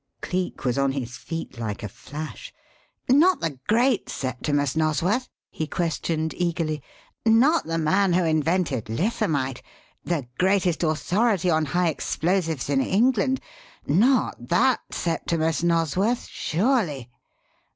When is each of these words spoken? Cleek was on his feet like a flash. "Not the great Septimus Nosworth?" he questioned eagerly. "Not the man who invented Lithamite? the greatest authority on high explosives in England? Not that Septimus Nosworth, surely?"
Cleek 0.21 0.65
was 0.65 0.79
on 0.79 0.93
his 0.93 1.15
feet 1.15 1.59
like 1.59 1.83
a 1.83 1.87
flash. 1.87 2.51
"Not 3.07 3.39
the 3.39 3.59
great 3.67 4.09
Septimus 4.09 4.75
Nosworth?" 4.75 5.29
he 5.51 5.67
questioned 5.67 6.33
eagerly. 6.35 6.81
"Not 7.23 7.65
the 7.67 7.77
man 7.77 8.13
who 8.13 8.23
invented 8.23 8.89
Lithamite? 8.89 9.61
the 10.03 10.27
greatest 10.39 10.81
authority 10.81 11.51
on 11.51 11.65
high 11.65 11.89
explosives 11.89 12.67
in 12.67 12.81
England? 12.81 13.41
Not 13.85 14.47
that 14.47 14.79
Septimus 14.91 15.61
Nosworth, 15.61 16.27
surely?" 16.27 17.11